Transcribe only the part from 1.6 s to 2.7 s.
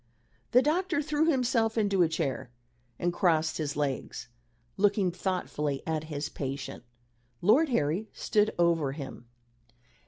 into a chair